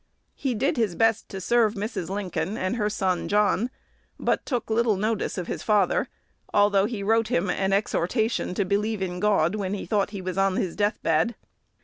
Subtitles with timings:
[0.33, 2.09] He did his best to serve Mrs.
[2.09, 3.69] Lincoln and her son John,
[4.19, 6.07] but took little notice of his father,
[6.51, 10.39] although he wrote him an exhortation to believe in God when he thought he was
[10.39, 11.35] on his death bed.